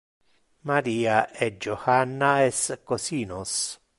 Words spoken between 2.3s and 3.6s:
es cosinos.